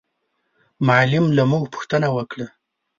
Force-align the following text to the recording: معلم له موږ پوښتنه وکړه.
معلم 0.87 1.25
له 1.37 1.43
موږ 1.51 1.63
پوښتنه 1.73 2.07
وکړه. 2.17 2.47